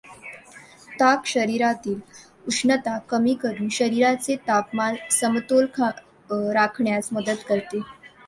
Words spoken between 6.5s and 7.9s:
राखण्यास मदत करते.